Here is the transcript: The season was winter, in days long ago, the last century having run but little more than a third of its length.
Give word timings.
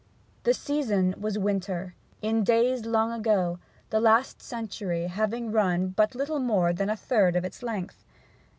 The 0.45 0.55
season 0.55 1.13
was 1.19 1.37
winter, 1.37 1.93
in 2.23 2.43
days 2.43 2.87
long 2.87 3.11
ago, 3.11 3.59
the 3.91 3.99
last 3.99 4.41
century 4.41 5.05
having 5.05 5.51
run 5.51 5.89
but 5.89 6.15
little 6.15 6.39
more 6.39 6.73
than 6.73 6.89
a 6.89 6.97
third 6.97 7.35
of 7.35 7.45
its 7.45 7.61
length. 7.61 8.03